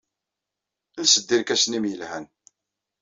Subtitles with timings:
[1.01, 2.25] Els-d irkasen-nnem yelhan.